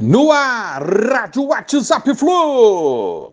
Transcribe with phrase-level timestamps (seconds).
[0.00, 3.30] No ar, Rádio WhatsApp Flu.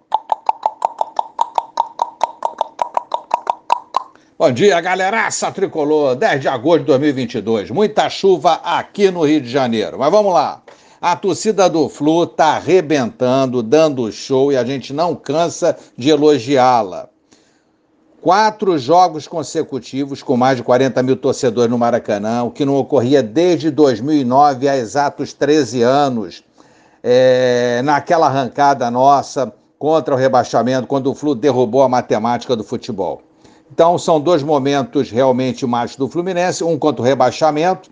[4.38, 6.16] Bom dia, galeraça tricolor.
[6.16, 7.72] 10 de agosto de 2022.
[7.72, 9.98] Muita chuva aqui no Rio de Janeiro.
[9.98, 10.62] Mas vamos lá.
[11.02, 17.08] A torcida do Flu tá arrebentando, dando show e a gente não cansa de elogiá-la.
[18.22, 23.24] Quatro jogos consecutivos com mais de 40 mil torcedores no Maracanã, o que não ocorria
[23.24, 26.44] desde 2009, há exatos 13 anos
[27.04, 33.22] é, naquela arrancada nossa contra o rebaixamento, quando o Flu derrubou a matemática do futebol.
[33.72, 37.90] Então, são dois momentos realmente mais do Fluminense, um contra o rebaixamento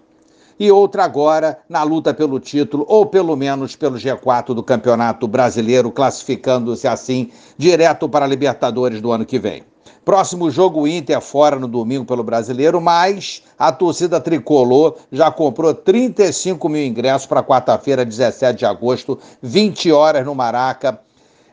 [0.60, 5.92] e outro agora na luta pelo título, ou pelo menos pelo G4 do Campeonato Brasileiro,
[5.92, 9.64] classificando-se assim direto para a Libertadores do ano que vem.
[10.08, 16.70] Próximo jogo, Inter fora no domingo pelo Brasileiro, mas a torcida tricolor já comprou 35
[16.70, 20.98] mil ingressos para quarta-feira, 17 de agosto, 20 horas no Maraca.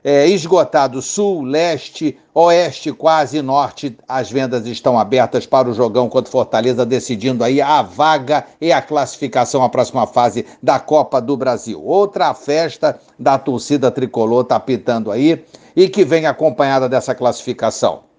[0.04, 6.30] É, esgotado sul, leste, oeste, quase norte, as vendas estão abertas para o jogão contra
[6.30, 11.82] Fortaleza, decidindo aí a vaga e a classificação à próxima fase da Copa do Brasil.
[11.84, 18.13] Outra festa da torcida tricolor está pitando aí e que vem acompanhada dessa classificação.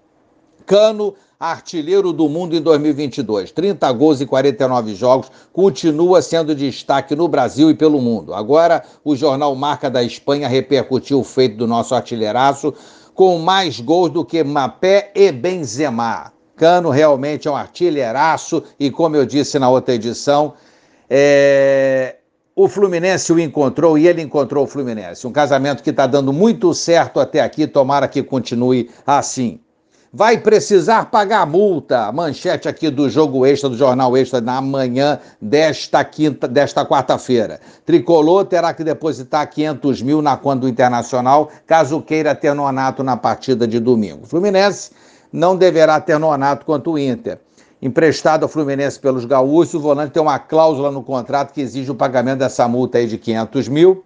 [0.66, 3.52] Cano, artilheiro do mundo em 2022.
[3.52, 8.34] 30 gols em 49 jogos, continua sendo destaque no Brasil e pelo mundo.
[8.34, 12.74] Agora, o jornal Marca da Espanha repercutiu o feito do nosso artilheiraço
[13.14, 16.34] com mais gols do que Mapé e Benzema.
[16.56, 20.54] Cano realmente é um artilheiraço e, como eu disse na outra edição,
[21.10, 22.16] é...
[22.56, 25.28] o Fluminense o encontrou e ele encontrou o Fluminense.
[25.28, 29.60] Um casamento que está dando muito certo até aqui, tomara que continue assim
[30.16, 32.10] vai precisar pagar multa.
[32.10, 37.60] Manchete aqui do Jogo Extra, do Jornal Extra, na manhã desta quinta, desta quarta-feira.
[37.86, 43.18] Tricolor terá que depositar 500 mil na conta do Internacional, caso queira ter nonato na
[43.18, 44.26] partida de domingo.
[44.26, 44.92] Fluminense
[45.34, 47.38] não deverá ter nonato quanto o Inter.
[47.82, 51.96] Emprestado ao Fluminense pelos gaúchos, o volante tem uma cláusula no contrato que exige o
[51.96, 54.06] pagamento dessa multa aí de 500 mil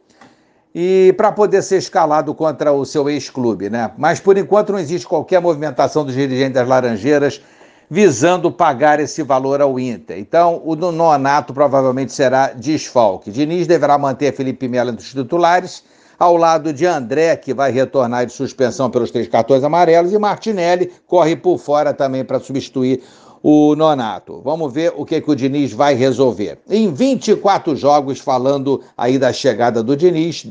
[0.74, 3.92] e para poder ser escalado contra o seu ex-clube, né?
[3.98, 7.42] Mas por enquanto não existe qualquer movimentação dos dirigentes das Laranjeiras
[7.90, 10.20] visando pagar esse valor ao Inter.
[10.20, 13.32] Então, o nonato provavelmente será desfalque.
[13.32, 15.84] Diniz deverá manter Felipe Melo entre os titulares,
[16.20, 20.92] ao lado de André, que vai retornar de suspensão pelos três cartões amarelos, e Martinelli
[21.08, 23.02] corre por fora também para substituir
[23.42, 24.42] o Nonato.
[24.44, 26.60] Vamos ver o que, que o Diniz vai resolver.
[26.70, 30.48] Em 24 jogos, falando aí da chegada do Diniz,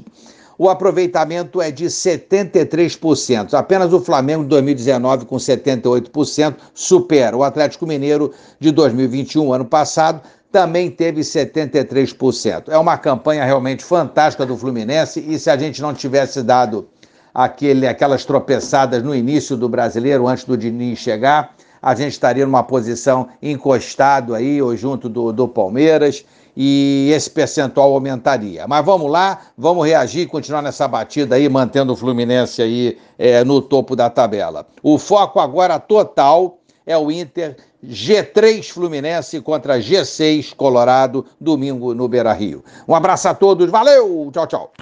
[0.58, 3.54] o aproveitamento é de 73%.
[3.54, 7.36] Apenas o Flamengo de 2019, com 78%, supera.
[7.36, 10.20] O Atlético Mineiro de 2021, ano passado,
[10.50, 12.64] também teve 73%.
[12.68, 16.88] É uma campanha realmente fantástica do Fluminense e se a gente não tivesse dado
[17.32, 22.62] aquele, aquelas tropeçadas no início do brasileiro, antes do Diniz chegar, a gente estaria numa
[22.62, 26.24] posição encostado aí, ou junto do, do Palmeiras,
[26.56, 28.66] e esse percentual aumentaria.
[28.66, 33.44] Mas vamos lá, vamos reagir e continuar nessa batida aí, mantendo o Fluminense aí é,
[33.44, 34.66] no topo da tabela.
[34.82, 42.32] O foco agora total é o Inter G3 Fluminense contra G6 Colorado, domingo no Beira
[42.32, 42.64] Rio.
[42.88, 44.72] Um abraço a todos, valeu, tchau, tchau.